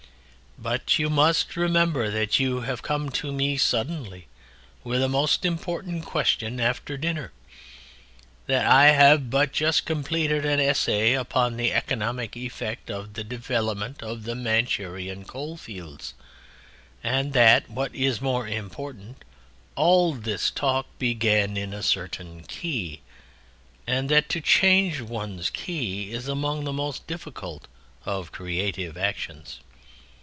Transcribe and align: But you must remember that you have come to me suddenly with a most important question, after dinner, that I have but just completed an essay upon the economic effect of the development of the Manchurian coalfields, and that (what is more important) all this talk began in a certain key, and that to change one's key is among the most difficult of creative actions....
But 0.59 0.99
you 0.99 1.09
must 1.09 1.55
remember 1.55 2.11
that 2.11 2.39
you 2.39 2.61
have 2.61 2.83
come 2.83 3.09
to 3.13 3.31
me 3.31 3.57
suddenly 3.57 4.27
with 4.83 5.01
a 5.01 5.09
most 5.09 5.43
important 5.43 6.05
question, 6.05 6.59
after 6.59 6.97
dinner, 6.97 7.31
that 8.45 8.67
I 8.67 8.91
have 8.91 9.31
but 9.31 9.53
just 9.53 9.85
completed 9.85 10.45
an 10.45 10.59
essay 10.59 11.13
upon 11.13 11.57
the 11.57 11.71
economic 11.73 12.37
effect 12.37 12.91
of 12.91 13.13
the 13.13 13.23
development 13.23 14.03
of 14.03 14.23
the 14.23 14.35
Manchurian 14.35 15.25
coalfields, 15.25 16.13
and 17.03 17.33
that 17.33 17.67
(what 17.67 17.95
is 17.95 18.21
more 18.21 18.47
important) 18.47 19.25
all 19.75 20.13
this 20.13 20.51
talk 20.51 20.85
began 20.99 21.57
in 21.57 21.73
a 21.73 21.81
certain 21.81 22.43
key, 22.43 23.01
and 23.87 24.09
that 24.09 24.29
to 24.29 24.39
change 24.41 25.01
one's 25.01 25.49
key 25.49 26.11
is 26.11 26.27
among 26.27 26.65
the 26.65 26.73
most 26.73 27.07
difficult 27.07 27.67
of 28.05 28.31
creative 28.31 28.95
actions.... 28.95 29.61